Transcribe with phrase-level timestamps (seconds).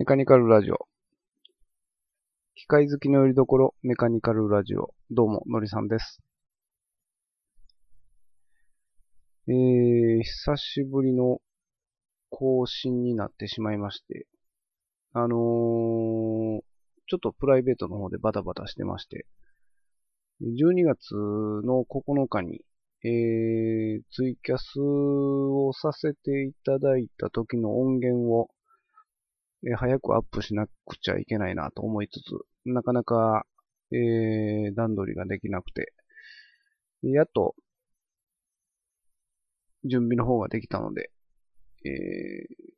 [0.00, 0.88] メカニカルラジオ。
[2.54, 4.94] 機械好きのよりどころ、メカニカルラジオ。
[5.10, 6.22] どうも、のりさんです。
[9.46, 11.42] えー、久しぶりの
[12.30, 14.26] 更新になってしまいまして、
[15.12, 16.62] あのー、ちょ
[17.16, 19.26] っとプライベートの方でバタバタしてまして、
[20.40, 22.62] 12月の9日に、
[23.04, 28.48] えー、ツイキャスをさせていただいた時の音源を、
[29.66, 32.32] えー早くアップしなくちゃいけないなと思いつつ、
[32.64, 33.46] なかなか、
[33.92, 35.92] えー、段取りができなくて、
[37.02, 37.54] やっと、
[39.84, 41.10] 準備の方ができたので、
[41.84, 42.72] えー、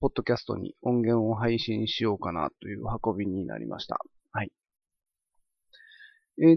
[0.00, 3.98] ポッドキャストに音源を配信しようかなという運びになりました。
[4.32, 4.52] はい。
[6.40, 6.56] えっ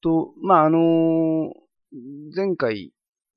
[0.00, 1.62] と、まあ、あのー
[2.34, 2.90] 前回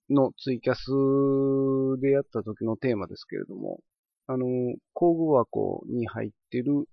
[0.09, 3.81] のツイキャスでやった時のテーマですけれども、
[4.28, 4.46] あの
[4.94, 6.88] 工具箱に入ってる、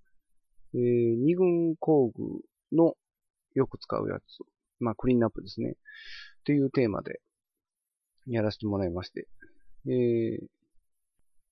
[0.74, 2.22] えー二軍工具
[2.76, 2.94] の
[3.54, 4.22] よく使うやつ、
[4.80, 5.70] まあ、クリーンナップですね。
[5.70, 5.74] っ
[6.44, 7.20] ていうテーマで
[8.26, 9.28] やらせてもらいまして。
[9.86, 10.46] えー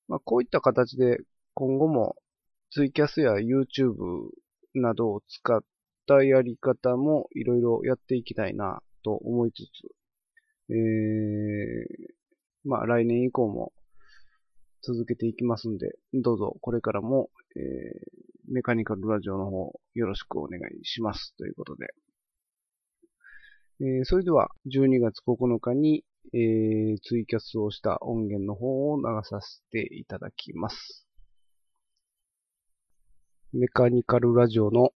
[0.09, 1.19] まあ、こういった形で
[1.55, 2.17] 今後も
[2.71, 3.95] ツイキャスや YouTube
[4.75, 5.63] などを使っ
[6.07, 9.69] たやり方もいろいろやっていきたいなと思いつつ、
[10.71, 12.11] えー
[12.65, 13.73] まあ来年以降も
[14.83, 21.87] 続けていきますんで、どうぞこれからも、えーメカニカルラジオの方よろしくお願いしますということで。
[23.81, 31.07] えーそれでは12月9日に、えーツイキャスをした音源の方を流させていただきます。
[33.53, 34.91] メカニカルラジオの、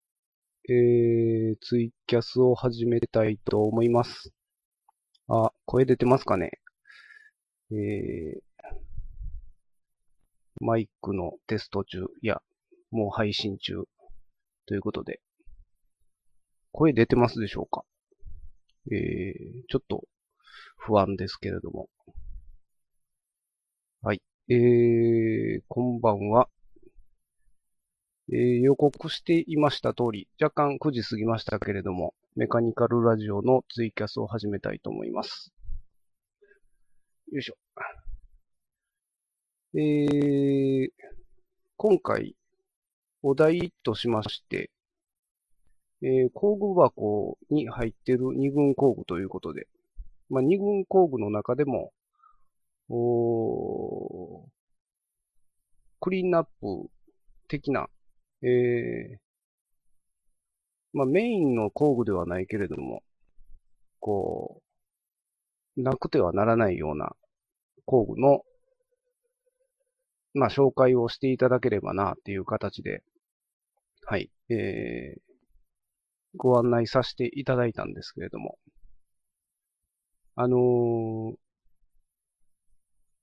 [0.69, 4.33] えーツイキャスを始めたいと思います。
[5.29, 6.51] あ、声出てますかね？
[7.71, 8.54] えー
[10.61, 12.41] マイクのテスト中、いや、
[12.91, 13.85] もう配信中。
[14.67, 15.21] ということで、
[16.73, 17.85] 声出てますでしょうか？
[18.91, 20.05] えー、ちょっと
[20.77, 21.89] 不安ですけれども。
[24.01, 24.23] はい。
[24.49, 26.49] えー、こんばんは。
[28.33, 35.53] えー、予告していました通り、若干9時過ぎましたけれども、メカニカルラジオのツイキャスを始めたいと思います。
[37.31, 37.57] よいしょ。
[39.77, 40.89] えー、
[41.77, 42.37] 今回、
[43.25, 44.71] お題としまして、
[46.01, 49.67] えー工具箱に入っている二軍工具ということで、
[50.31, 51.93] まあ、二軍工具の中でも、
[52.89, 54.47] お
[56.01, 56.89] クリーンナップ
[57.49, 57.89] 的な、
[58.43, 59.19] えー
[60.93, 63.03] まあ、メインの工具ではないけれども、
[63.99, 64.63] こ
[65.77, 67.17] う、なくてはならないような
[67.87, 68.45] 工具の、
[70.35, 73.03] まあ、紹介をしていただければな、っていう形で、
[74.07, 75.21] はい、えー、
[76.37, 78.59] ご案内させていただいたんですけれども、
[80.37, 81.45] あのー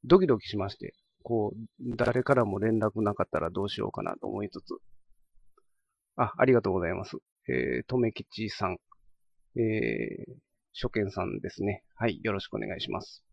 [0.03, 4.73] ドキドキしまして、こう、誰からも連絡なかったらどうしようかなと思いつつ、
[6.16, 7.17] あ、ありがとうございます。
[7.47, 8.78] えー、とめきちさん、
[9.59, 10.33] えー、
[10.73, 11.83] 初見さんですね。
[11.95, 13.23] はい、よろしくお願いします。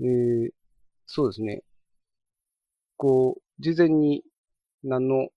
[0.00, 0.50] えー、
[1.12, 1.64] そうですね。
[2.96, 4.22] こう、事前に
[4.84, 5.28] 何の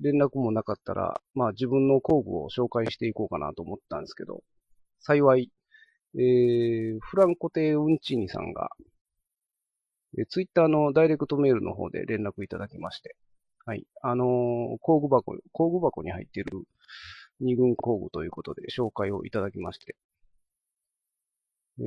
[0.00, 4.42] 連絡もなかったら、まあ自分の工具を紹介していこうかなと思ったんですけど、
[5.00, 5.52] 幸い、
[6.14, 8.70] えー、フランコテウンチーニさんが、
[10.18, 13.14] えツイッターのダイレクトメールの方で連絡いただきまして、
[13.66, 13.84] はい。
[14.00, 16.62] あのー工具箱、工具箱に入っている
[17.40, 19.96] 二軍工具ということで紹介をいただきまして、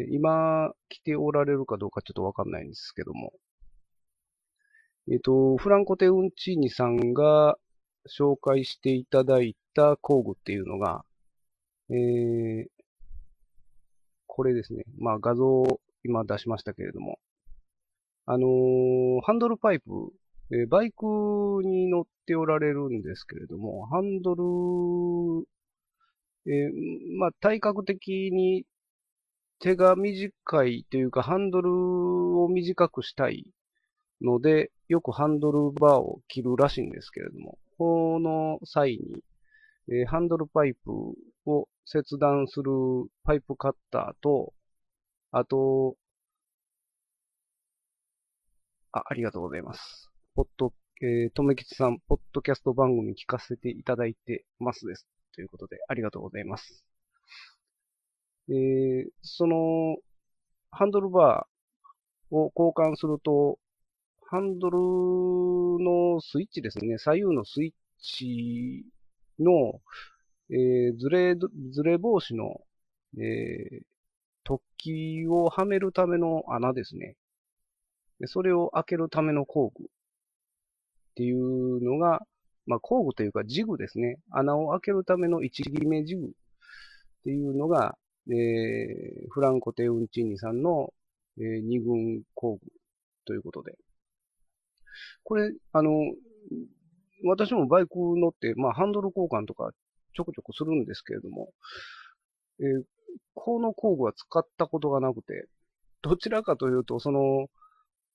[0.09, 3.34] 今来ておられるかどうかちょっとわかんないんですけども、
[5.12, 7.57] えっ、と、フランコテウンチーニさんが
[8.07, 11.03] 紹介していただいた工具っていうのが、
[11.90, 12.66] えー、
[14.28, 14.84] これですね。
[14.97, 17.19] まあ画像を今出しましたけれども、
[18.25, 19.91] あのーハンドルパイプ、
[20.51, 21.06] えーバイク
[21.63, 24.44] に乗っておられるんですけれども、ハンドル、
[26.45, 28.66] えーまあ体格的に
[29.62, 33.46] 手が短いというか、ハンドルを短くしたい
[34.19, 39.24] ので、よくハンドルバーを切るらしいんですけれども、この際に、
[39.88, 40.92] えーハンドルパイプ
[41.46, 42.72] を切断する
[43.24, 44.54] パイプカッターと、
[45.31, 45.96] あと、
[48.92, 50.10] あ、ありがとうございます。
[50.36, 55.07] ポッド、えー、とめきちさん、ポッドキャスト番組聞かせていただいてますです。
[55.36, 56.91] ということで、ありがとうございます。
[58.50, 59.98] えー、その、
[60.72, 63.60] ハンドルバーを交換すると、
[64.28, 64.78] ハンドル
[65.84, 68.86] のスイッチですね、左右のスイッチ
[69.40, 69.82] の、
[70.50, 72.62] えー、ずれ、ずれ防止の、
[73.18, 77.16] えー、突起をはめるための穴ですね。
[78.26, 79.88] それを開けるための工具っ
[81.16, 82.22] ていうのが、
[82.66, 84.20] まあ、工具というかジグですね。
[84.30, 86.30] 穴を開けるための一切めジグっ
[87.24, 90.94] ていうのが、えー、フランコ・テウンチーニさんの、
[91.38, 92.62] えー、二軍工具
[93.25, 93.77] ということで。
[95.23, 95.91] これ、あの、
[97.23, 99.71] 私もバイク乗って、まあ、ハンドル交換とか
[100.13, 101.53] ちょこちょこするんですけれども、
[102.59, 102.83] えー、
[103.33, 105.47] この工具は使ったことがなくて、
[106.01, 107.47] どちらかというと、その、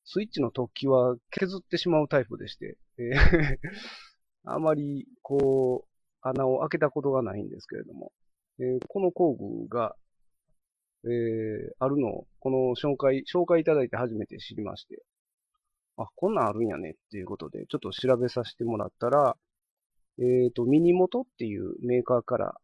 [0.05, 3.59] スイッチの突起は削ってしまうタイプでして、えー
[4.49, 5.89] あまり、こう、
[6.21, 8.13] 穴を開けたことがないんですけれども、
[8.59, 9.95] えー、この工具が、
[11.05, 15.03] えー、あるのを、この紹介、紹介いただいて初めて知りまして、
[15.97, 19.37] あ、こんなんあるんやねっていうことで、ちょっと調べさせてもらったら、
[20.19, 22.55] えっ、ー、と、ミニモトっていうメーカーから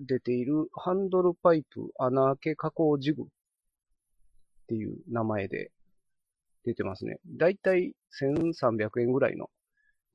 [0.00, 3.26] 出ているハンドルパイプ穴開け加工ジグっ
[4.68, 5.70] ていう名前で
[6.64, 7.18] 出てますね。
[7.26, 9.50] だいたい1300円ぐらいの、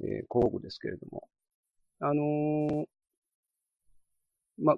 [0.01, 1.27] えー、工具ですけれども。
[1.99, 2.85] あのー、
[4.57, 4.75] ま、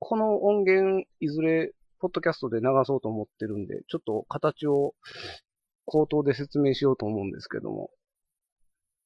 [0.00, 4.94] この音源いずれポッドキャストで流そうと思ってるんで、ちょっと形を
[5.84, 7.90] 口頭で説明しようと思うんですけども、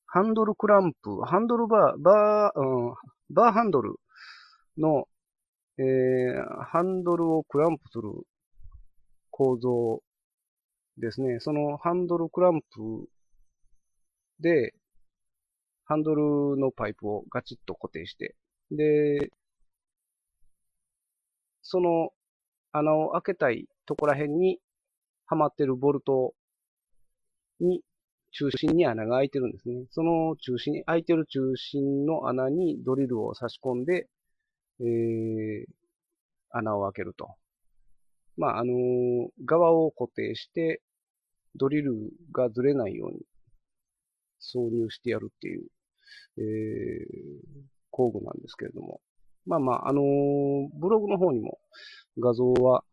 [0.06, 2.94] ハンドルクランプ、ハンドルバー、バー、うん、
[3.30, 3.96] バーハンドル
[4.78, 5.08] の、
[5.78, 8.10] えー、ハンドルをクランプする
[9.30, 10.00] 構造
[10.98, 11.40] ですね。
[11.40, 13.08] そのハンドルクランプ
[14.38, 14.72] で、
[15.86, 18.36] ハンドルのパイプをガチッと固定して、
[18.70, 19.32] で、
[21.64, 22.10] その
[22.72, 24.60] 穴を開けたいとこら辺に
[25.26, 26.34] はまってるボルト
[27.58, 27.82] に
[28.32, 29.86] 中心に穴が開いてるんですね。
[29.90, 34.08] その中心、開いてる中心の穴にドリルを差し込んで、
[34.80, 35.64] えー、
[36.50, 37.34] 穴を開けると。
[38.36, 40.82] まあ、あのー、側を固定して、
[41.54, 41.94] ドリル
[42.32, 43.20] がずれないように
[44.40, 45.68] 挿入してやるっていう、
[46.38, 49.00] えー、工具なんですけれども。
[49.46, 51.58] まあまあ、あのー、ブログの方にも
[52.18, 52.84] 画像は、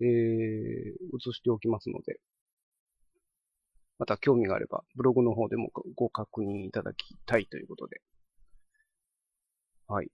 [0.00, 2.20] えー、映しておきますので、
[3.98, 8.00] また興味があれば、ブログの方でもご確認いただきたいということで。
[9.88, 10.10] はい。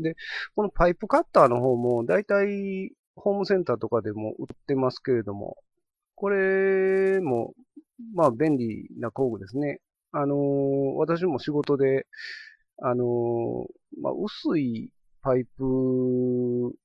[0.00, 0.16] で、
[0.54, 5.56] このパイプカッターの方も、だいたいホームセンターとかでも売ってますけれども、
[6.16, 7.54] これも、
[8.14, 9.80] まあ便利な工具ですね。
[10.12, 12.06] あのー、私も仕事で、
[12.82, 13.66] あのー、
[14.00, 14.90] まあ薄い
[15.24, 16.76] パイプ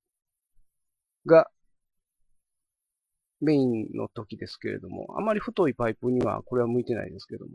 [1.26, 1.50] が
[3.42, 7.52] メインの時ですけれども、あまり太いパイプにはこれは向いてないですけども。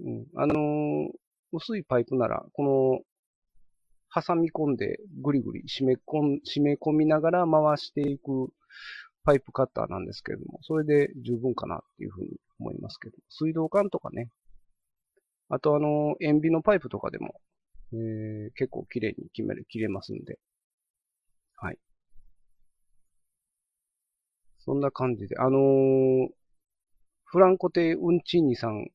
[0.00, 0.26] うん。
[0.34, 1.08] あのー、
[1.52, 3.04] 薄いパイプなら、こ
[4.12, 8.52] の、挟み込んでぐりぐり締め込ん、締め込みながら回していく
[9.24, 14.30] パイプカッターなんですけれども、それで十分かなっていうふうに思いますけど、水道管とかね、
[15.48, 17.34] あとあの、塩ビのパイプとかでも、
[17.94, 20.38] えー、結構綺麗に決める、切れますんで、
[21.56, 21.78] はい。
[24.58, 26.28] そんな感じで、あのー、
[27.24, 28.88] フランコテ・ウンチーニさん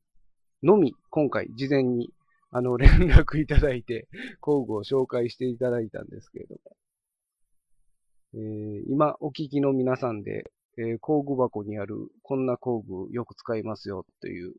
[0.63, 2.13] のみ、今回、事前に、
[2.51, 4.07] あの、 連絡いただいて、
[4.41, 6.77] 工具を紹介していただいたんですけれども、
[8.33, 14.53] えー、今、お聞きの皆さんで、えー、工具箱にある、こんな工具よく使いますよ、という、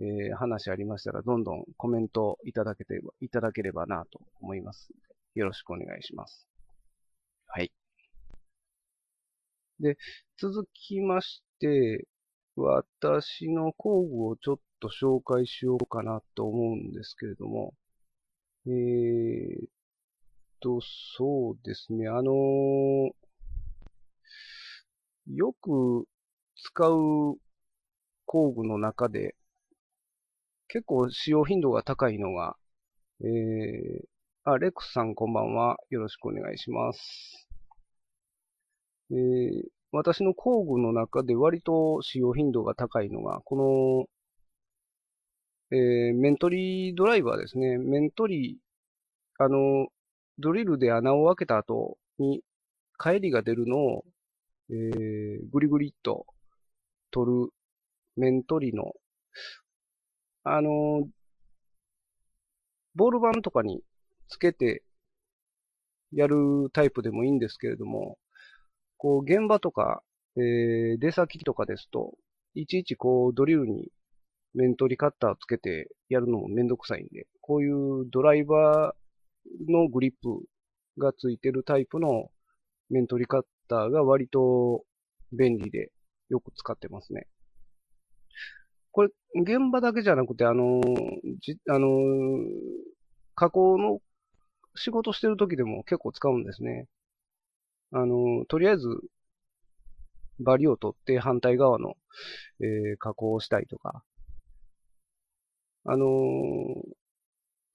[0.00, 4.90] えー、話ありましたら、どんどんコメントいただけていただければなと思います。
[5.34, 6.46] よろしくお願いします。
[7.46, 7.72] はい。
[9.80, 9.96] で、
[10.36, 12.06] 続きまして、
[12.56, 17.74] 私の工具をちょっと紹介しようかなと思うんですけれども、
[18.66, 19.66] えー
[20.60, 20.80] と、
[21.16, 23.10] そうですね、あのー、
[25.26, 26.06] よく
[26.56, 27.36] 使う
[28.26, 29.34] 工具の中で、
[30.68, 32.56] 結構使用頻度が高いのが、
[33.22, 35.78] えー、あ、レックスさんこんばんは。
[35.88, 37.48] よろしくお願いします。
[39.10, 44.08] えー、私の工具の中で割と使用頻度が高いのが、こ
[45.70, 47.78] の、えー、メントリードライバーですね。
[47.78, 49.88] メントリー、あの、
[50.38, 52.42] ドリルで穴を開けた後に
[52.98, 54.04] 帰りが出るのを、
[54.70, 56.26] えー、ぐりぐりっと
[57.10, 57.48] 取る
[58.16, 58.92] メントリの、
[60.56, 61.08] あの、
[62.94, 63.82] ボール板とかに
[64.28, 64.82] つけて
[66.12, 68.18] やるタイプでもいいんですけれども、
[68.96, 70.02] こう、現場とか、
[70.36, 72.14] えー、出先とかですと、
[72.54, 73.90] いちいちこう、ドリルに
[74.54, 80.42] 面取りカッターをつけてやるのもめんどくさいんで、こういうドライバーのグリップ
[80.98, 82.30] がついてるタイプの
[82.90, 84.84] 面取りカッターが割と
[85.32, 85.92] 便利で
[86.30, 87.26] よく使ってますね。
[88.98, 90.80] これ、現場だけじゃなくて、あの、
[91.40, 91.88] じ、あの、
[93.36, 94.00] 加工の
[94.74, 96.88] 仕事してる時でも結構使うんですね。
[97.92, 98.88] あの、とりあえず、
[100.40, 101.94] バリを取って反対側の、
[102.58, 104.02] えー、加工をしたりとか。
[105.84, 106.08] あのー、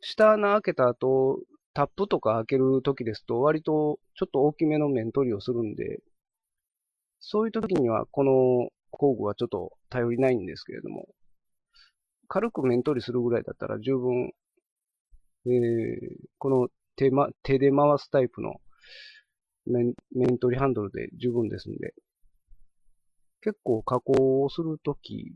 [0.01, 1.39] 下穴開けた後、
[1.73, 6.01] タップとか開ける時ですと、割とちょっと大きめの面取りをするんで、
[7.21, 11.07] そういう時にはこの工具はちょっと頼りないんですけれども、
[12.27, 14.31] 軽く面取りするぐらいだったら十分、
[15.45, 18.61] えー、この手,、ま、手で回すタイプの
[19.65, 21.93] 面面取りハンドルで十分ですんで、
[23.41, 25.33] 結構加工をするとき、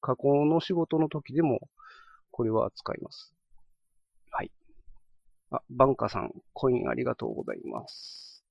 [0.00, 1.68] 加工の仕事の時でも、
[2.30, 3.34] これは使います。
[4.30, 4.50] はい。
[5.50, 8.44] あ、バンカさん、コインありがとうございます。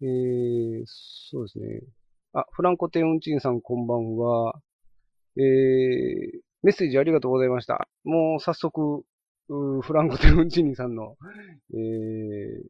[0.00, 1.82] えー、そうですね。
[2.34, 4.54] あ、フランコテウンチンさんこんばんは。
[5.36, 7.88] えー、メッセージありがとうございました。
[8.04, 9.04] もう早速、
[9.48, 11.16] フランコテウンチンさんの、
[11.74, 12.66] えー、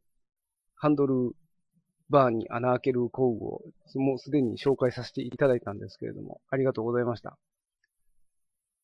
[0.75, 1.37] ハンドル
[2.11, 3.61] バーに穴開ける工具を、
[3.95, 7.39] もうすでに紹介させていただいたんですけれども、ありがとうございました。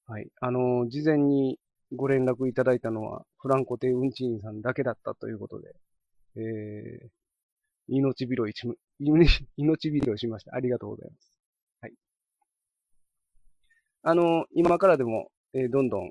[0.06, 0.28] はい。
[0.40, 1.58] あの、事前に
[1.92, 5.74] ご連絡いただいたのは、フランコテウンチンさんだけだったということで、
[6.36, 7.08] えー、
[7.88, 8.68] 命拾いし、
[9.56, 10.54] 命拾いしました。
[10.54, 11.32] ありがとうございます。
[11.80, 11.92] はい。
[14.02, 16.10] あの、今からでも、えー、どんどん、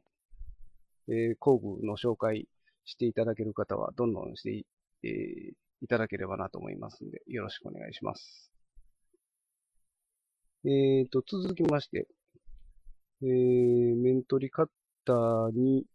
[1.10, 2.48] えー、工具の紹介
[2.86, 4.66] していただける方は、どんどんして、
[5.04, 8.52] えー、いただければなと思いますので、よろしくお願いします。
[10.66, 12.08] えーと、続きまして、
[13.22, 14.68] えー、メントリカッ
[15.06, 15.86] ターに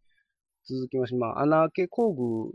[0.65, 2.53] 続きまして、まあ、穴開け工具、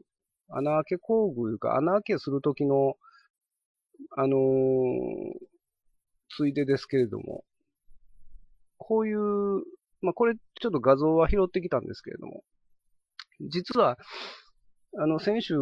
[0.49, 2.95] 穴開け工具というか、穴開けするときの、
[4.15, 4.39] あのー、
[6.29, 7.43] ついでですけれども、
[8.77, 9.63] こういう、
[10.01, 12.43] まあ、これちょっと画像は拾ってきたんですけれども、
[13.49, 13.97] 実は、
[14.99, 15.55] あの、先週、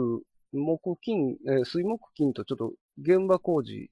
[0.54, 3.90] 木金、えー、水木金とちょっと現場工事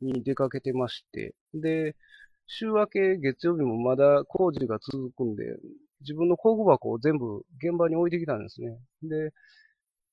[0.00, 1.96] に出かけてまして、で、
[2.46, 5.44] 週明け月曜日もまだ工事が続くんで、
[6.00, 8.78] 自分の工具箱を全部現場に置いてきたんですね。
[9.02, 9.32] で、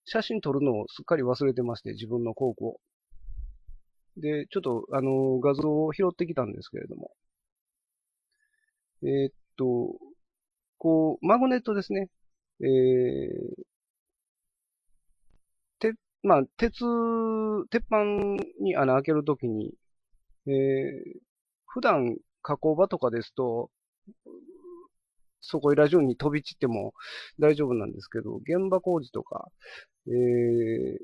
[0.04, 2.80] 写真撮るのをすっかり忘れてまして、自分の工具を。
[4.18, 7.12] で、ちょっと、あの、画像を拾ってきたんですけれども。
[9.04, 9.98] えー、っと、
[10.78, 12.10] こう、マグネットですね。
[12.62, 13.66] えー、
[16.26, 16.84] まあ、鉄、
[17.70, 18.04] 鉄板
[18.60, 19.76] に穴開けるときに、
[20.48, 21.20] えー、
[21.68, 23.70] 普段加工場とかですと、
[25.42, 26.96] そこいら中に飛び散っても
[27.40, 29.52] 大丈夫なんですけど、現場工事とか、
[30.08, 30.98] えー、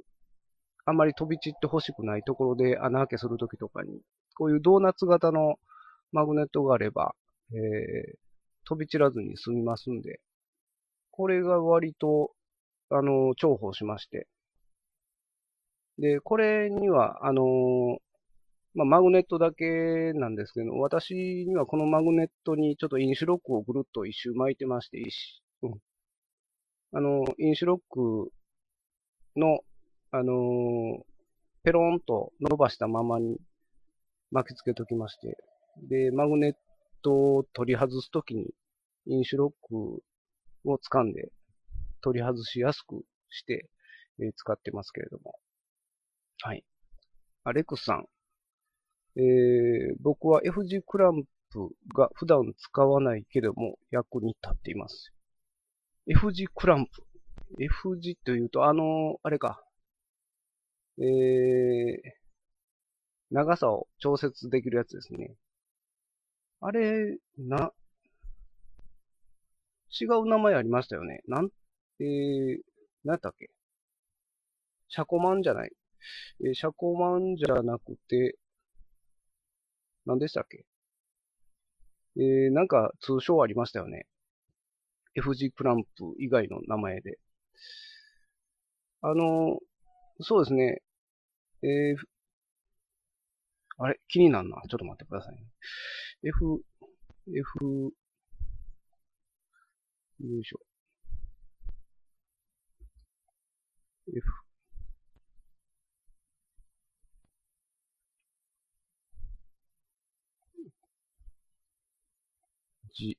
[0.85, 4.01] あまり飛び散ってほしくないところで穴開けするときとかに、
[4.35, 5.55] こういうドーナツ型の
[6.11, 7.13] マグネットがあれば、
[7.53, 8.17] えー、
[8.65, 10.19] 飛び散らずに済みますんで、
[11.11, 12.31] これが割と、
[12.89, 14.27] あの、重宝しまして、
[15.97, 17.99] で、これには、あの、
[18.73, 25.01] まあ、マグネットだけなんですけど、私にはこのマグネットにちょっとインシュロックをぐるっと一周巻いてまして、
[25.63, 25.79] うん。
[26.93, 28.31] あの、インシュロック
[29.35, 29.59] の、
[30.11, 31.03] あのー、
[31.63, 33.37] ペロンと伸ばしたままに
[34.31, 35.37] 巻き付けときまして、
[35.89, 36.53] で、マグネッ
[37.01, 38.53] トを取り外すときに、
[39.07, 40.03] インシュロック
[40.69, 41.31] を掴んで
[42.01, 43.69] 取り外しやすくして、
[44.19, 45.35] えー、使ってますけれども。
[46.41, 46.63] はい。
[47.43, 48.05] アレックスさん。
[49.15, 55.11] えー、僕は F 字クランプが普段使わないけども役に立っています。
[56.07, 56.91] F 字クランプ。
[57.59, 59.63] F 字というと、あの、あれか。
[61.03, 61.97] えー、
[63.31, 65.35] 長さを調節できるやつですね。
[66.59, 67.73] あれ、な、
[69.99, 71.23] 違う名前ありましたよね。
[71.27, 71.49] なん、
[71.99, 72.59] えー、
[73.03, 73.49] なんだっけ？
[74.89, 75.71] シャコマンじゃない。
[76.45, 78.37] えー、シャコマンじゃなくて、
[80.05, 80.65] 何でしたっけ？
[82.17, 84.05] えー、なんか通称ありましたよね。
[85.17, 87.17] FG クランプ以外の名前で。
[89.01, 89.59] あの、
[90.19, 90.81] そうですね。
[91.63, 91.97] えー、
[93.77, 93.99] あれ？
[94.07, 94.61] 気になるな。
[94.69, 95.43] ちょっと待ってくださいね。
[96.23, 96.63] F、
[97.27, 97.93] F、
[100.19, 100.59] よいしょ。
[104.07, 104.23] F、
[112.93, 113.17] 字。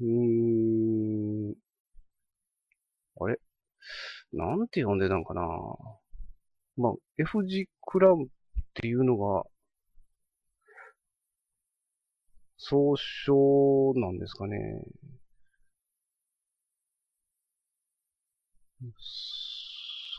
[0.00, 1.54] うん。
[3.18, 3.38] あれ
[4.36, 5.42] なんて呼んでたんかな
[6.76, 8.26] まあ、F 字クランっ
[8.74, 9.44] ていうのが、
[12.58, 14.58] 総称なんですかね。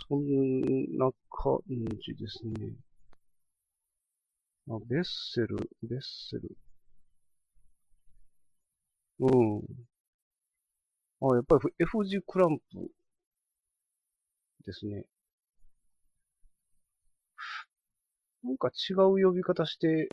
[0.09, 1.59] そんな感
[2.01, 2.73] じですね。
[4.69, 6.57] あ、ベッセル、ベッセル。
[9.19, 9.25] う
[9.59, 9.61] ん。
[11.21, 12.63] あ、やっぱり F 字クランプ
[14.67, 15.05] ですね。
[18.43, 20.09] なんか違う呼び方して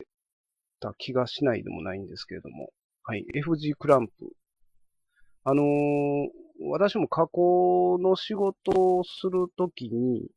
[0.79, 2.71] た気がしないでもないんですけれども。
[3.03, 3.25] はい。
[3.35, 4.13] F 字クランプ。
[5.43, 5.65] あのー、
[6.71, 10.27] 私も加工の仕事をするときに、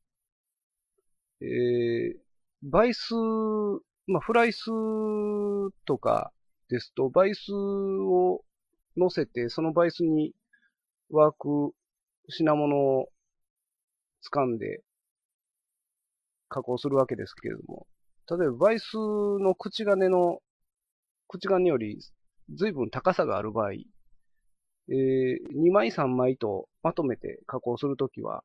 [1.41, 2.19] えー、
[2.63, 3.15] 倍数、
[4.07, 4.71] まあ、フライ数
[5.87, 6.33] とか
[6.69, 8.43] ですと、倍数を
[8.97, 10.35] 乗せて、その倍数に
[11.11, 11.73] ワーク、
[12.29, 13.09] 品物を
[14.33, 14.83] 掴んで
[16.49, 17.87] 加工するわけですけれども、
[18.31, 20.41] 例えば倍数の口金の、
[21.29, 21.99] 口金より
[22.55, 28.43] 随分高さがある場合、えー、2枚3枚とまとめて加工するときは、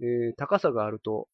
[0.00, 1.28] えー、高さがあると、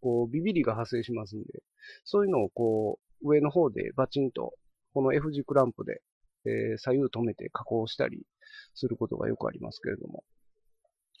[0.00, 1.62] こう、ビビリが発生しますんで、
[2.04, 4.52] そういうのをこう、上の方でバチンと、
[4.92, 6.02] この F 字クランプで、
[6.44, 8.26] えー、左右止めて加工したり
[8.74, 10.24] することがよくありますけれども、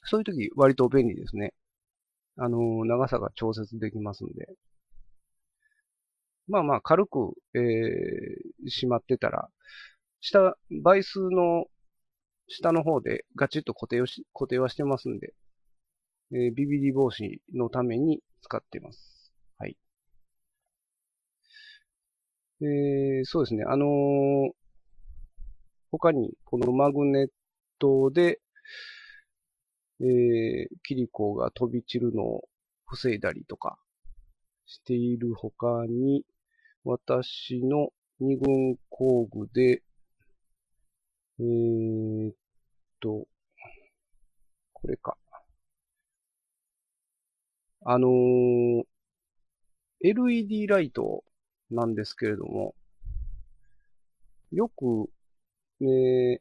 [0.04, 1.54] そういうとき割と便利ですね。
[2.36, 4.48] あの、長さが調節できますんで。
[6.48, 9.48] まあまあ、軽く、えー、しまってたら、
[10.20, 11.66] 下、倍数の
[12.48, 15.34] 下の方でガチッと固定をし、固定はしてますんで、
[16.32, 19.32] えー、ビビリ防止のために使ってます。
[19.58, 19.76] はい。
[22.60, 23.64] えー、そうですね。
[23.66, 24.50] あのー、
[25.90, 27.28] 他に、このマグネッ
[27.78, 28.40] トで、
[30.00, 32.48] えー、キリコが飛び散るのを
[32.86, 33.78] 防いだりとか
[34.66, 36.24] している他に、
[36.84, 39.82] 私の二軍工具で、
[41.38, 42.34] えー、っ
[43.00, 43.26] と、
[44.72, 45.16] これか。
[47.84, 48.84] あのー、
[50.04, 51.24] LED ライト
[51.70, 52.74] なんですけれども、
[54.52, 55.08] よく、
[55.80, 56.40] えー、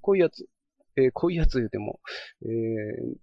[0.00, 0.46] こういうやつ、
[0.98, 2.00] えー、こういうやつ言うても、
[2.42, 3.16] えー、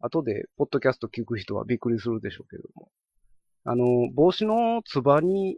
[0.00, 2.90] 後で、ポッドキャスト聞く人はびっくりするでしょうけども、
[3.64, 5.56] あの、帽子のつばに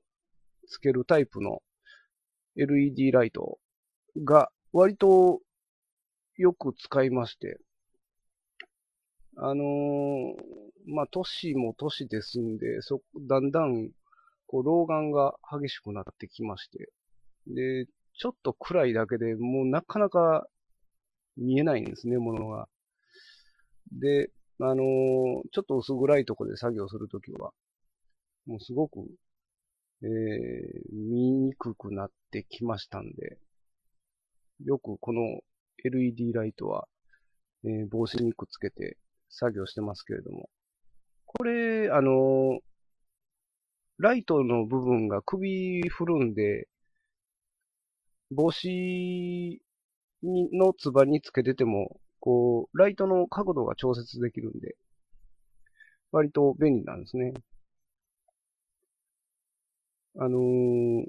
[0.68, 1.62] つけるタイプの
[2.57, 3.59] LED ライト
[4.22, 5.40] が割と
[6.37, 7.59] よく使いまして、
[9.37, 10.35] あのー、
[10.87, 13.90] まあ、都市も都市ですんで、そ、だんだん、
[14.46, 16.90] こう、老眼が激しくなってきまして、
[17.46, 20.46] で、ちょっと暗いだけでもうなかなか
[21.37, 22.68] 見えないんですね、ものが。
[23.92, 27.53] で、あのー、ちょっと薄暗いとこで作業するときは、
[28.47, 29.01] もうすごく、
[30.03, 30.09] えー、
[30.92, 33.38] 見にくくなってきましたんで、
[34.64, 35.40] よくこの
[35.85, 36.87] LED ライトは、
[37.64, 40.49] えー、防止にくっつけて作業してますけれども、
[41.27, 42.61] これ、あの、
[43.99, 46.68] ライトの部分が首振るんで、
[48.31, 49.62] 帽子
[50.25, 54.77] のつばにつけてても、こう、ライトの角度が調節できるんで、
[56.11, 57.35] 割と便利なんですね。
[60.17, 61.05] あのー、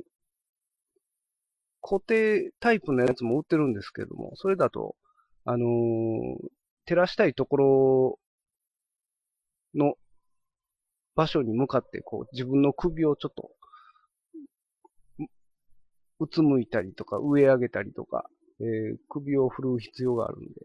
[1.82, 4.95] 固定タイプのやつも売ってるんですけども、それだと、
[5.45, 5.69] あのー、
[6.86, 8.19] 照らしたいところ
[9.75, 9.93] の
[11.15, 13.51] 場所に向かって、こう、自分の首をちょっと、
[16.19, 20.61] うつむいたりとか、上上げたりとか、えー、首を振る必要があるんで。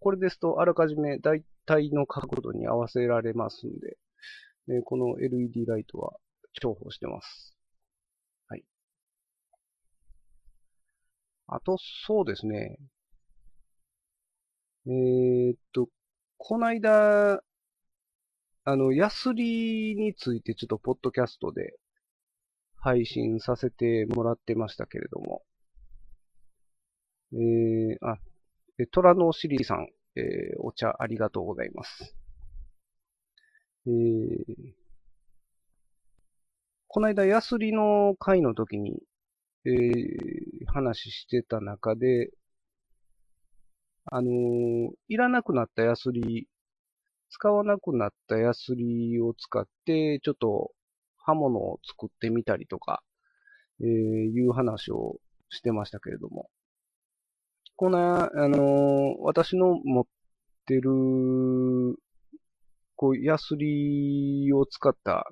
[0.00, 3.96] これですと、あらかじめ大体の角度に合わせられますんで、
[4.68, 6.12] えー、この LED ライトは
[6.62, 7.56] 重宝してます。
[8.48, 8.64] はい。
[11.46, 12.78] あと、そうですね。
[14.86, 15.88] えー、っと、
[16.38, 17.42] こないだ、
[18.64, 21.74] あの、ヤスリについてちょっとポッドキャストで
[22.76, 25.42] 配信させてもらってましたけれども、
[27.32, 28.18] えー、あ、
[28.92, 32.16] トラノシリーさん、えー、お茶ありがとうございます。
[33.86, 34.44] えー、
[36.86, 39.02] この間、ヤスリの会の時に、
[39.64, 42.30] えー、話してた中で、
[44.06, 46.48] あのー、いらなくなったヤスリ
[47.30, 50.72] 使わなくなったヤスリを使って、ちょっと
[51.18, 53.02] 刃物を作ってみたりとか、
[53.80, 55.16] えー、いう話を
[55.50, 56.48] してましたけれども。
[57.78, 60.04] この、あのー、私の持っ
[60.66, 60.90] てる、
[62.96, 65.30] こう、ヤスリを使った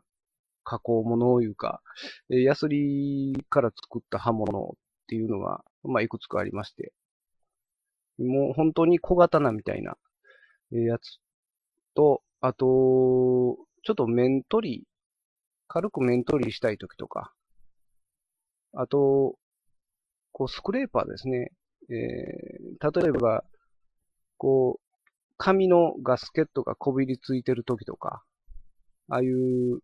[0.63, 1.83] 加工物をいうか、
[2.29, 4.79] ヤスリから作った刃物っ
[5.09, 6.93] ていうのが、まあ、いくつかありまして、
[8.19, 9.97] もう本当に小刀みたいな、
[10.71, 11.19] やつ
[11.97, 14.85] と、あと、ちょっと面取り、
[15.67, 17.33] 軽く面取りしたいときとか、
[18.73, 19.35] あと、
[20.31, 21.51] こう、スクレーパーですね。
[21.91, 23.45] えー、例えば、
[24.39, 24.99] こう、
[25.39, 28.23] 紙のガスケットがこびりついてるときとか、
[29.09, 29.81] ああいう、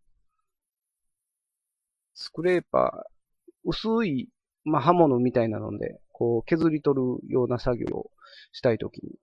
[2.14, 4.28] スクレーパー、薄い、
[4.64, 8.10] まあ、刃物みたいなので、こう、削り取るような作業を
[8.52, 9.18] したいときに、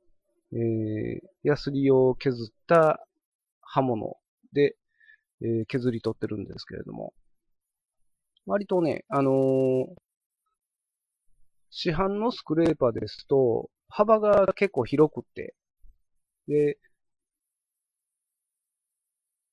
[0.53, 3.05] えー、ヤスリを削った
[3.61, 4.17] 刃物
[4.53, 4.75] で、
[5.41, 7.13] えー、削り取ってるんですけれども、
[8.45, 9.85] 割とね、あのー、
[11.69, 15.55] 市販のスクレーパーですと、幅が結構広くて、
[16.47, 16.77] で、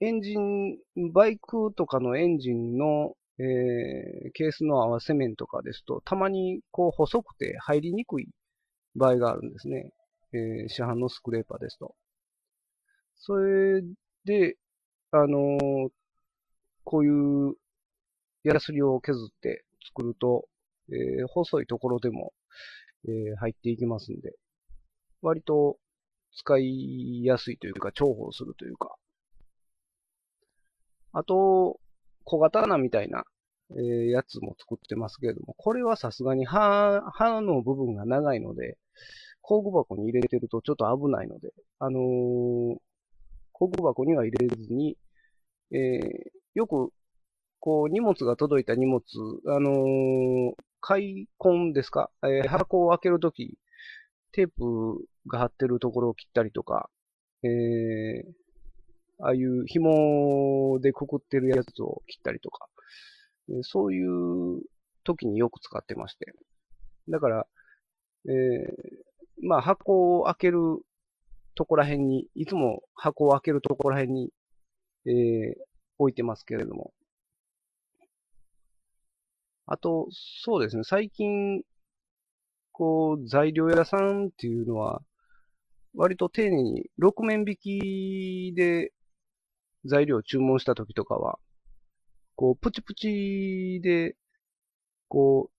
[0.00, 0.78] エンジン、
[1.12, 8.28] バイクとかのエンジンの、えー、ケースの合わせ面とかですと、たまにこう細くて入りにくい
[8.94, 9.92] 場合があるんですね。
[10.32, 11.94] えー、市販のスクレーパーですと。
[13.16, 13.82] それ
[14.24, 14.56] で、
[15.12, 15.88] あのー、
[16.84, 17.10] こうい
[17.50, 17.54] う
[18.44, 20.46] ヤスリを削って作ると、
[20.90, 22.32] えー、細いところでも、
[23.04, 24.34] えー、入っていきますんで、
[25.22, 25.78] 割と
[26.34, 28.94] 使いやすいというか、重宝するというか。
[31.12, 31.80] あと、
[32.24, 33.24] 小刀みたいな、
[33.70, 38.76] えー、やつも作ってますけれども、これはさすがに刃、刃の部分が長いので、
[39.40, 42.76] 工具箱に入れてるとちょっと危ないので、あのー、
[43.52, 44.98] 工具箱には入れずに、
[45.72, 46.10] えー、
[46.54, 46.90] よく、
[47.60, 49.02] こう、荷物が届いた荷物、
[49.48, 53.58] あのー、開墾ですか、えー、箱を開けるとき、
[54.32, 56.90] テープが貼ってるところを切ったりとか、
[57.42, 62.68] えー、ああいう紐でくくってるやつを切ったりとか、
[63.48, 64.60] えそういう
[65.04, 66.34] 時によく使ってまして。
[67.08, 67.46] だから、
[68.26, 70.58] えー、まあ箱を開ける
[71.54, 74.30] とこら辺に、いつも箱を開けるとこら辺に、
[75.06, 75.54] えー、
[75.98, 76.92] 置いてますけれども。
[79.66, 81.62] あと、そうですね、最近、
[82.72, 85.02] こう、材料屋さんっていうのは、
[85.94, 88.92] 割と丁寧に6面引きで
[89.86, 91.38] 材料を注文した時とかは、
[92.36, 94.16] こう、プチプチで、
[95.08, 95.50] こ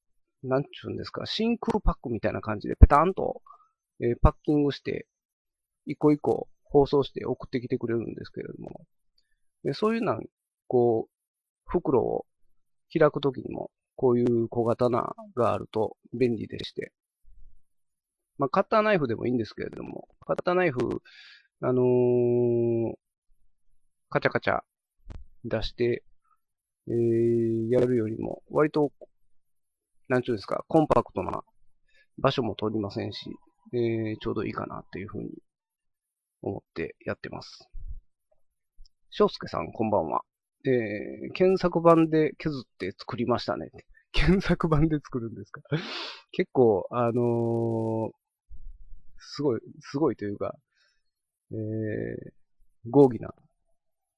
[0.43, 3.41] う、なんちゅうんですか、真空パックみたいな感じでペタンと
[3.99, 5.07] えー、パッキングして、
[5.85, 8.85] 一個一個包装して送ってきてくれるんですけれども、
[9.63, 10.19] でそういうな、
[10.67, 11.11] こう、
[11.65, 12.25] 袋を
[12.97, 16.93] 開くときにも、こういう小刀があると便利でして、
[18.37, 21.01] まあ、カッターナイフでもいいんですけれども、カッターナイフ、
[21.61, 22.93] あのー、
[24.09, 24.59] カチャカチャ
[25.43, 26.03] 出して、
[26.87, 28.91] えー、やるよりも、割と、
[30.07, 31.43] なんちゅうですか、コンパクトな
[32.19, 33.35] 場所も取りませんし、
[33.73, 35.31] えー、ちょうどいいかなっていうふうに
[36.43, 37.67] 思ってやってます。
[39.09, 40.21] 翔介さん、こんばんは。
[40.65, 43.69] えー、検索版で削って作りましたね。
[44.11, 45.61] 検索版で作るんですか？
[46.31, 48.11] 結構、あのー、
[49.19, 50.55] すごい、すごいというか、
[51.51, 52.31] えー、
[52.89, 53.33] 合議な。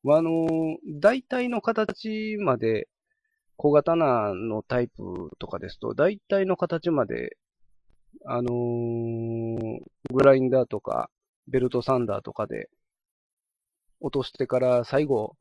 [0.04, 2.88] まああのー、大体の形まで、
[3.58, 7.38] 小刀のタイプとかですと、大体の形まで
[8.25, 9.80] あのー、
[10.13, 11.10] グラインダーとか、
[11.47, 12.69] ベルトサンダーとかで
[14.02, 15.36] 落としてから最後、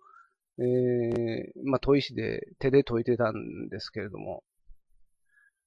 [0.61, 4.43] えー、まあ、砥石で手で研いてたんですけれども、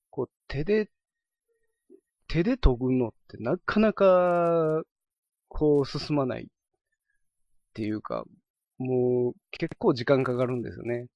[0.09, 0.89] こう、手で、
[2.27, 4.83] 手で研ぐのってなかなか、
[5.47, 6.47] こう、進まないっ
[7.73, 8.25] ていうか、
[8.77, 11.07] もう、結構時間かかるんですよね。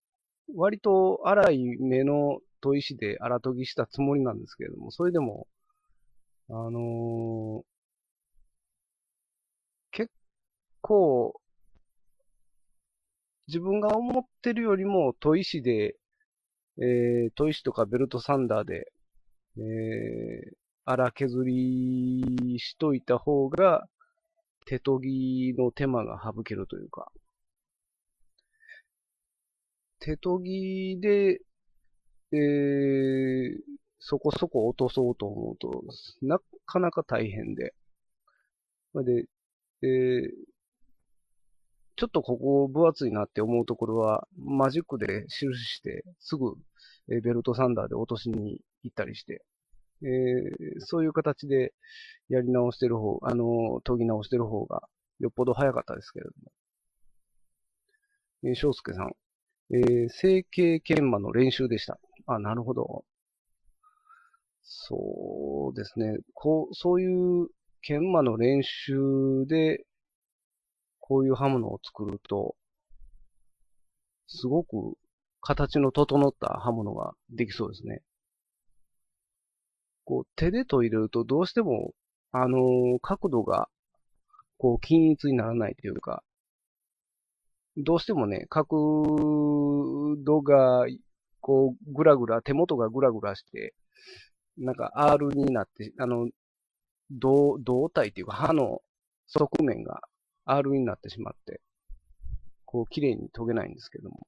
[0.56, 5.48] 割と荒い目の砥石で荒研ぎしたつもりなんですけれども、それでも、
[6.50, 7.64] あのー、
[9.92, 10.12] 結
[10.82, 11.42] 構、
[13.48, 15.96] 自分が思ってるよりも、砥石で、
[16.78, 18.92] えー、砥石とかベルトサンダーで、
[19.58, 20.56] えー、
[20.86, 23.88] 荒削りしといた方が、
[24.66, 27.12] 手研ぎの手間が省けるというか、
[30.00, 31.42] 手研ぎで、
[32.32, 33.60] えー、
[34.00, 35.84] そこそこ落とそうと思うと、
[36.22, 37.74] なかなか大変で。
[38.94, 39.26] で、
[39.82, 40.55] えー、
[41.96, 46.56] ちょっとここ分厚いなって思うところは、マジックで印して、すぐ
[47.08, 49.44] ベルトサンダーで落としに行ったりして、
[50.02, 51.74] えー、そういう形で
[52.28, 54.84] やり直してる方、あの、研ぎ直してる方が
[55.20, 56.52] よっぽど早かったですけれども。
[58.44, 59.14] えー、翔介さん、
[59.74, 62.00] えー、成形研磨の練習でした。
[62.28, 63.06] あ、なるほど。
[64.64, 66.18] そうですね。
[66.34, 67.48] こう、そういう
[67.82, 69.86] 研磨の練習で、
[71.08, 72.56] こういう刃物を作ると、
[74.26, 74.98] すごく
[75.40, 78.02] 形の整った刃物ができそうですね。
[80.04, 81.92] こう、手で研いでるとどうしても、
[82.32, 83.70] あのー、角度が、
[84.58, 86.24] こう、均一にならないというか、
[87.78, 90.88] どうしてもね、角度が、
[91.40, 93.76] こう、ぐらぐら、手元がぐらぐらして、
[94.58, 96.30] なんか R になって、あの、
[97.12, 98.82] 胴、胴体っていうか刃の
[99.28, 100.02] 側面が
[100.46, 101.62] R になってしまって、
[102.66, 104.28] こう、綺麗に研げないんですけども。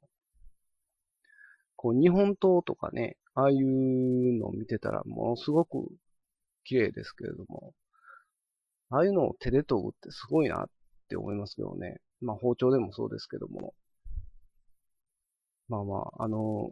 [1.76, 5.88] こう、日本刀とかね、ああいうのを見てたら、ものすごく
[6.64, 7.74] 綺麗ですけれども、
[8.90, 10.70] ああいうのを手で研ぐってすごいなっ
[11.10, 12.00] て思いますけどね。
[12.22, 13.74] まあ、包丁でもそうですけども。
[15.68, 16.72] まあまあ、あの、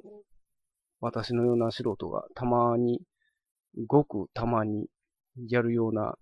[1.01, 3.01] 私のような素人がたまに、
[3.87, 4.87] ごくたまに
[5.47, 6.17] やるような、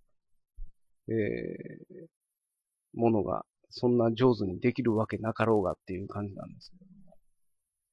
[1.08, 2.08] えー、
[2.94, 7.18] ものが、そんな上手にできるわけなかろうがっていう感じなんですけども。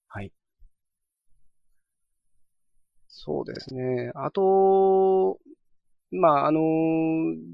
[0.08, 0.32] はい。
[3.08, 4.12] そうですね。
[4.14, 5.38] あと、
[6.10, 6.60] まあ、あの、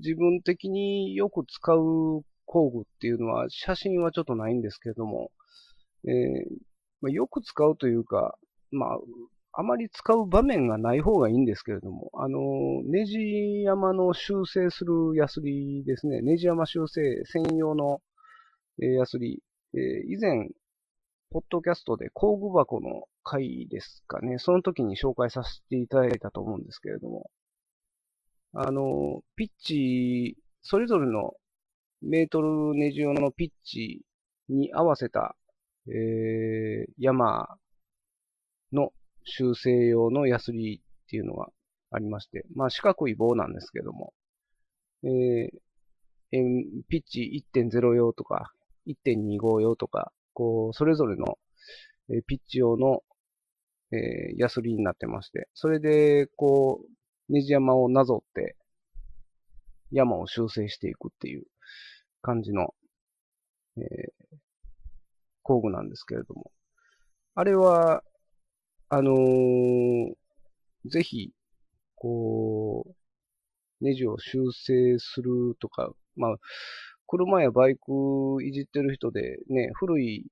[0.02, 5.30] 自分的によく使う工具っていうのは、写真はちょっとないんですけれども、
[6.04, 6.56] えー
[7.00, 8.38] まあ、よく使うというか、
[8.70, 8.98] まあ、
[9.59, 12.38] あまり使う場面がない方がいいんですけれども、あの、
[12.85, 16.21] ネジ山の修正するヤスリですね。
[16.21, 18.03] ネジ山修正専用の、
[18.83, 19.42] えヤスリ。
[19.75, 20.51] え、以前、
[21.31, 24.37] ポッドキャストで工具箱の回ですかね。
[24.38, 27.31] その時に紹介させていただいたと思うんですけれども、
[28.53, 31.33] あの、ピッチ、それぞれの
[32.03, 34.03] メートルネジ用のピッチ
[34.51, 35.35] に合わせた、
[35.88, 37.57] えー、山
[38.73, 38.92] の
[39.27, 41.49] 修正用のヤスリっていうのが
[41.91, 44.15] ありまして、まあ四角い棒なんですけども、
[45.05, 48.53] えー、ピッチ1.0用とか、
[48.87, 51.39] 1.25用とか、こう、それぞれの、
[52.09, 53.03] えピッチ用の、
[53.93, 58.57] えー、ヤスリになってまして、それで、こう、ネジ山をなぞって、
[59.91, 61.45] 山を修正していくっていう
[62.23, 62.75] 感じの、
[63.79, 64.37] えー、
[65.43, 66.53] 工具なんですけれども。
[67.35, 68.03] あれは、
[68.88, 70.14] あのー、
[70.85, 71.33] ぜひ、
[71.96, 76.37] こう、ネジを修正するとか、まあ、
[77.09, 80.27] 車やバイクいじってる人でね、古い、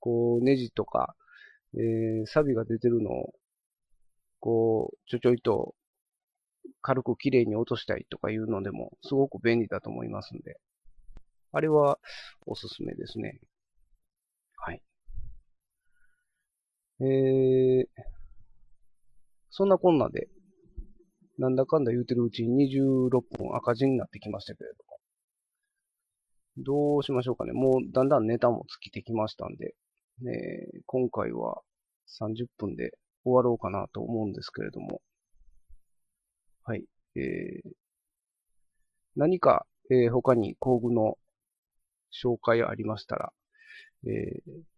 [0.00, 1.14] こう、ネジとか、
[1.74, 3.34] えー、錆が出てるのを、
[4.40, 5.74] こう、ちょちょいと、
[6.82, 10.58] 軽く綺麗に落としたいとかいうのでも、すごく便利だと思いますんで。
[11.52, 12.00] あれは、
[12.46, 13.40] おすすめですね。
[14.56, 14.82] はい。
[17.02, 17.86] えー、
[19.48, 20.28] そんなこんなで、
[21.38, 24.90] なんだかんだ言うてるうちに26分赤字になってきましたけれども。
[26.58, 27.52] どうしましょうかね。
[27.52, 29.74] もうだんだんネタも尽きてきましたんで、
[30.20, 30.32] ね、
[30.84, 31.62] 今回は
[32.20, 32.92] 30分で
[33.24, 35.00] 終わろうかなと思うんですけれども。
[36.64, 36.84] はい。
[37.16, 37.70] えー、
[39.16, 41.16] 何か、えー、他に工具の
[42.12, 43.32] 紹介ありましたら、
[44.06, 44.69] えー、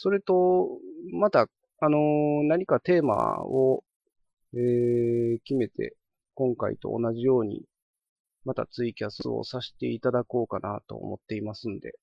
[0.00, 0.78] それと、
[1.12, 1.48] また、
[1.80, 3.82] あのー、何かテーマを、
[4.54, 5.96] えー、決めて、
[6.34, 7.64] 今回と同じように
[8.44, 11.94] またツイキャスをさせていただこうかなと思っていますんで、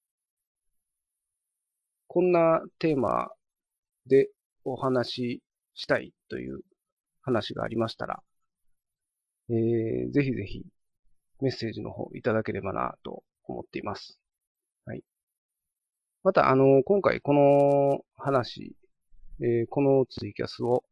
[2.07, 3.29] こんなテーマ
[4.07, 4.27] で
[4.65, 6.59] お話ししたいという
[7.21, 8.21] 話がありましたら、
[9.49, 10.65] えー、ぜひぜひ
[11.39, 14.19] メッセージの方いただければなと思っています。
[16.25, 18.75] また、あの、今回この話、
[19.41, 20.83] えー、このツイキャスを、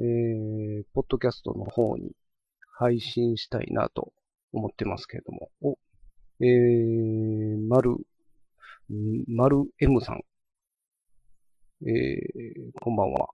[0.00, 2.10] えー、ポッドキャストの方に
[2.76, 4.12] 配信したいなと
[4.52, 5.52] 思ってますけれども。
[5.60, 5.78] お、
[6.40, 7.98] えー、まる、
[9.28, 10.22] まる M さん。
[11.88, 13.28] えー、こんばんは。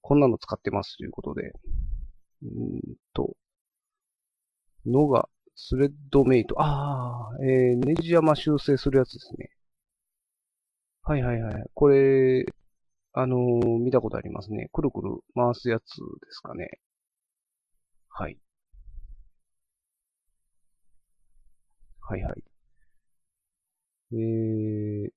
[0.00, 1.52] こんなの使ってますということで。
[2.42, 2.80] うん
[3.14, 3.36] と、
[4.84, 6.60] のが、スレッドメイト。
[6.60, 9.55] ああ、えー、ネジ山修正するやつですね。
[11.08, 11.64] はいはいはい。
[11.72, 12.44] これ、
[13.12, 14.68] あのー、見たことありますね。
[14.72, 15.84] くるくる回すやつ
[16.26, 16.80] ですかね。
[18.08, 18.38] はい。
[22.00, 22.42] はいはい。
[24.12, 25.10] えー、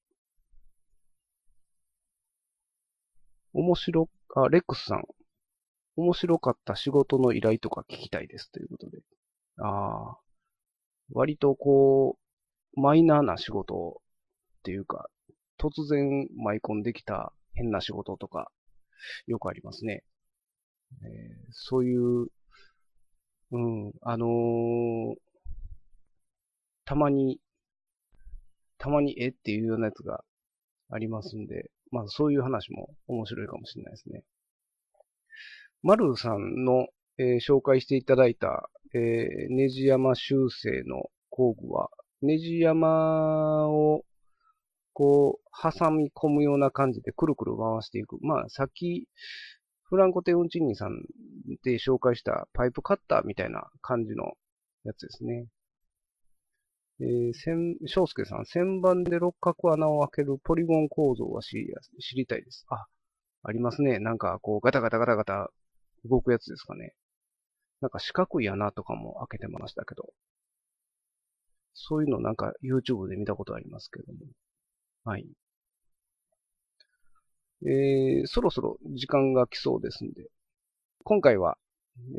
[3.54, 5.04] 面白、あ、レックスさん。
[5.98, 9.00] 面白かった仕事の依頼とか聞きたいですということで。
[9.60, 10.18] ああ、
[11.14, 12.18] 割とこ
[12.78, 14.02] う、マイナーな仕事
[14.60, 15.10] っていうか、
[15.60, 18.50] 突然舞い込んできた変な仕事とか、
[19.28, 20.04] よくありますね。
[21.04, 22.28] えー、そういう、
[23.52, 25.16] うん、あのー、
[26.86, 27.40] たまに、
[28.78, 30.24] たまにえっていうようなやつが
[30.90, 34.24] ありますんで、まあそういう話も面白いかもしれないですね。
[35.82, 41.90] マルさんの、えー、紹介していただいた、えー、ネジ山修正の工具は、
[42.22, 44.04] ネジ山を
[44.94, 45.50] こう、
[45.80, 48.18] 挟み込むような感じでくるくる回していく。
[48.22, 49.08] まあ、さっき、
[49.84, 51.02] フランコ・テウンチンニさん
[51.64, 54.34] で紹介したパイプカッターみたいな感じの
[54.84, 55.48] やつですね。
[57.02, 62.66] えー、千、翔介さん、旋盤で六角穴を開けるポリゴン構造は知り知りたいです。
[62.70, 62.86] あ、
[63.44, 64.00] ありますね。
[64.00, 65.50] なんか、こう、ガタガタガタガタ
[66.06, 66.94] 動くやつですかね。
[67.82, 70.14] なんか四角い穴とかも開けてましたけど。
[71.74, 74.20] そういうのなんか YouTube で見たことありますけども。
[75.10, 75.26] はい。
[77.66, 80.30] えー、そろそろ時間が来そうですんで、
[81.04, 81.58] 今回は、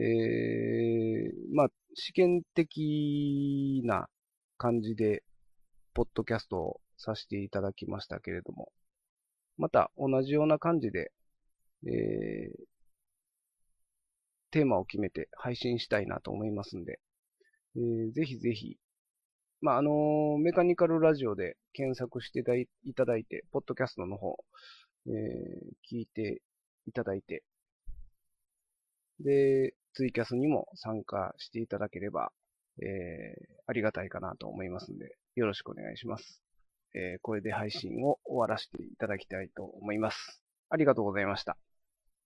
[0.00, 4.08] えー、まあ、試験的な
[4.58, 5.22] 感じで、
[5.94, 8.72] ポッドキャストをさせていただきましたけれども、
[9.56, 11.12] また同じような感じで、
[11.86, 12.64] えー、
[14.50, 16.98] テーマを決めて配信したいなと思いますんで、
[17.76, 18.78] えー、ぜひぜひ、
[19.60, 22.42] まあ、あのメカニカルラジオで検索して
[22.84, 24.36] いただいて、ポッドキャストの方、
[25.06, 26.42] えー、聞いて
[26.86, 27.42] いただいて、
[29.20, 32.32] で、ツイキャスにも参加していただければ、
[32.82, 36.42] えー、ありがたいかなと思いますので、よろしくお願いします。
[36.94, 40.42] えー、これで配信を終わらせていただきたいと思います。
[40.70, 41.56] ありがとうございました。